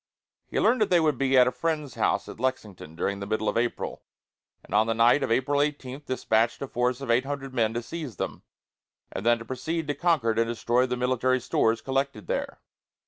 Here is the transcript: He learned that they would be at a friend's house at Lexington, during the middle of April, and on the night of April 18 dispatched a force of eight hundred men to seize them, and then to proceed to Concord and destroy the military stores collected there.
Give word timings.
He 0.47 0.59
learned 0.59 0.81
that 0.81 0.89
they 0.89 0.99
would 0.99 1.19
be 1.19 1.37
at 1.37 1.45
a 1.45 1.51
friend's 1.51 1.93
house 1.93 2.27
at 2.27 2.39
Lexington, 2.39 2.95
during 2.95 3.19
the 3.19 3.27
middle 3.27 3.47
of 3.47 3.55
April, 3.55 4.01
and 4.63 4.73
on 4.73 4.87
the 4.87 4.95
night 4.95 5.21
of 5.21 5.31
April 5.31 5.61
18 5.61 6.01
dispatched 6.07 6.59
a 6.63 6.67
force 6.67 7.01
of 7.01 7.11
eight 7.11 7.23
hundred 7.23 7.53
men 7.53 7.75
to 7.75 7.83
seize 7.83 8.15
them, 8.15 8.41
and 9.11 9.23
then 9.23 9.37
to 9.37 9.45
proceed 9.45 9.85
to 9.89 9.93
Concord 9.93 10.39
and 10.39 10.47
destroy 10.47 10.87
the 10.87 10.97
military 10.97 11.39
stores 11.39 11.81
collected 11.81 12.25
there. 12.25 12.61